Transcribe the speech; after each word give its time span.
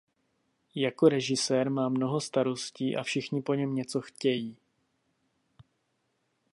Jako 0.75 1.09
režisér 1.09 1.69
má 1.69 1.89
mnoho 1.89 2.21
starostí 2.21 2.95
a 2.97 3.03
všichni 3.03 3.41
po 3.41 3.53
něm 3.53 3.75
něco 3.75 4.01
chtějí. 4.01 4.57